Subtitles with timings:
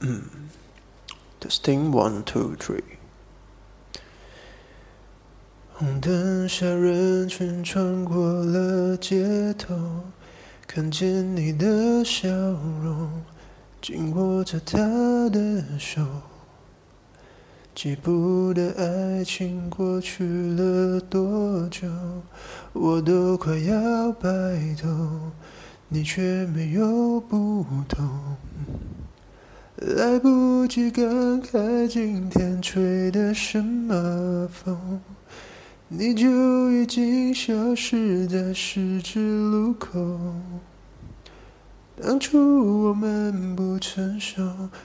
[0.00, 0.22] 嗯
[1.40, 2.82] Testing one two three。
[5.74, 9.74] 红灯下，人群穿过了街头，
[10.66, 13.22] 看见你的笑容，
[13.82, 14.78] 紧握着他
[15.28, 16.02] 的手。
[17.74, 20.24] 记不得爱情过去
[20.54, 21.86] 了多久，
[22.72, 24.28] 我都快要白
[24.80, 24.88] 头，
[25.88, 28.25] 你却没有不同。
[29.78, 31.04] 来不及感
[31.42, 34.74] 慨今天吹的什么风，
[35.88, 40.34] 你就已经消失在十字路口。
[42.02, 44.40] 当初我们不成熟，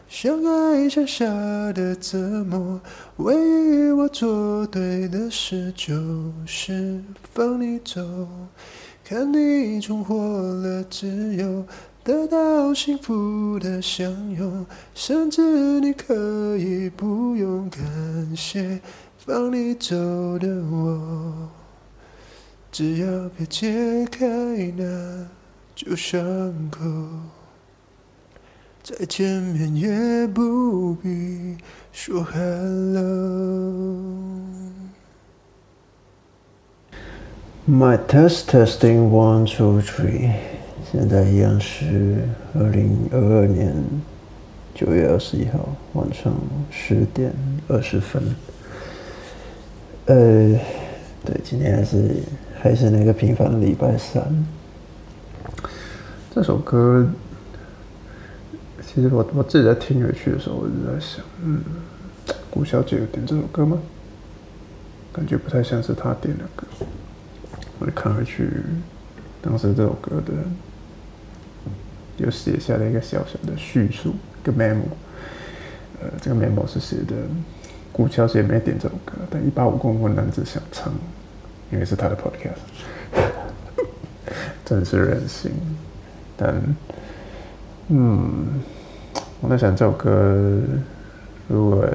[0.09, 1.26] 相爱像下
[1.72, 2.81] 的折磨，
[3.16, 5.95] 唯一我做对的事就
[6.45, 7.02] 是
[7.34, 8.28] 放你走，
[9.05, 11.66] 看你重获了自由。
[12.04, 14.66] 得到幸福的相拥，
[14.96, 18.80] 甚至你可以不用感谢
[19.20, 19.95] 放你走
[20.40, 21.50] 的我，
[22.72, 24.25] 只要别揭开
[24.75, 25.28] 那
[25.75, 26.22] 旧伤
[26.72, 26.81] 口，
[28.81, 31.56] 再见面也不必
[31.92, 33.12] 说 hello。
[37.70, 40.31] My test testing one two three。
[40.92, 42.17] 现在一样是
[42.53, 43.73] 二零二二年
[44.75, 46.34] 九月二十一号晚上
[46.70, 47.31] 十点
[47.70, 48.22] 二十分。
[50.08, 50.59] 呃，
[51.23, 52.16] 对，今天还是
[52.59, 54.45] 还是那个平凡的礼拜三。
[56.36, 57.08] 这首歌，
[58.86, 61.62] 其实我我自己在听回去的时候，我就在想，嗯，
[62.50, 63.80] 谷小姐有点这首歌吗？
[65.14, 66.67] 感觉不太像是她点的歌。
[67.80, 68.50] 我就看回去，
[69.42, 70.34] 当时这首歌的。
[72.22, 74.83] 就写下了一个小小的叙述，一个 memo。
[76.02, 77.16] 呃，这个 memo 是写的，
[77.91, 80.94] 古小姐没点这首歌，但一八五公分男子想唱，
[81.72, 82.57] 因为是他的 podcast。
[84.66, 85.51] 真是任性。
[86.38, 86.62] 但，
[87.90, 88.62] 嗯，
[89.41, 90.59] 我在想这首歌
[91.47, 91.85] 如果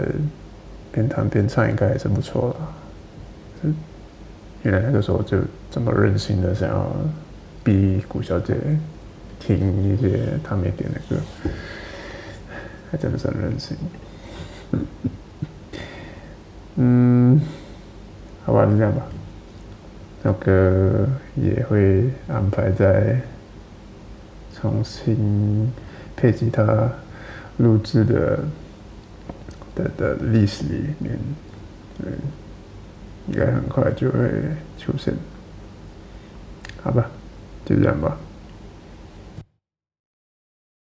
[0.93, 3.73] 边弹边唱，应该也是不错了。
[4.63, 5.39] 原来那个时候就
[5.71, 6.87] 这么任性的想要
[7.65, 8.55] 逼古小姐。
[9.39, 11.21] 听一些他没点的歌，
[12.91, 13.77] 还真的是很任性。
[16.77, 17.41] 嗯，
[18.45, 19.07] 好吧，就这样吧。
[20.23, 23.21] 这首歌也会安排在
[24.55, 25.73] 重新
[26.17, 26.91] 配吉他
[27.59, 28.39] 录制的
[29.75, 31.19] 的的历史里面，
[32.03, 32.13] 对，
[33.29, 34.19] 应该很快就会
[34.79, 35.15] 出现。
[36.83, 37.09] 好吧，
[37.65, 38.17] 就这样吧。